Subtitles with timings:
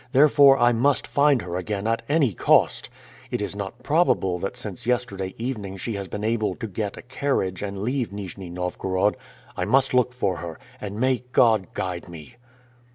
[0.13, 2.89] Therefore, I must find her again at any cost.
[3.29, 7.03] It is not probable that since yesterday evening she has been able to get a
[7.03, 9.15] carriage and leave Nijni Novgorod.
[9.55, 10.57] I must look for her.
[10.81, 12.37] And may God guide me!"